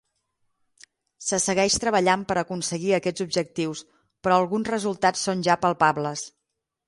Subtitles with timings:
[1.27, 3.85] Se segueix treballant per aconseguir aquests objectius
[4.27, 6.27] però alguns resultats són ja palpables.